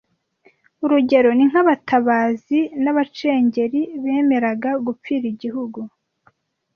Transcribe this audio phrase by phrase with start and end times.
[0.83, 5.79] Urugero ni nk’abatabazi n’abacengeri bemeraga gupfira Igihugu